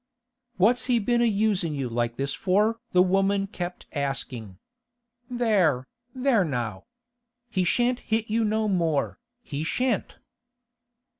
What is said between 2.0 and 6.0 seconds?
this for?' the woman kept asking. 'There,